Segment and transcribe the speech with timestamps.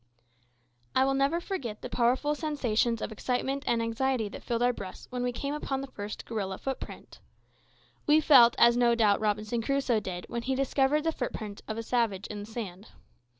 [0.95, 5.05] I will never forget the powerful sensations of excitement and anxiety that filled our breasts
[5.11, 7.19] when we came on the first gorilla footprint.
[8.07, 11.83] We felt as no doubt Robinson Crusoe did when he discovered the footprint of a
[11.83, 12.87] savage in the sand.